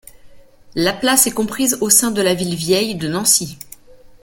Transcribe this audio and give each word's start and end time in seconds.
La 0.73 0.93
place 0.93 1.27
est 1.27 1.31
comprise 1.31 1.77
au 1.79 1.91
sein 1.91 2.09
de 2.09 2.23
la 2.23 2.33
ville-vieille 2.33 2.95
de 2.95 3.07
Nancy. 3.07 3.59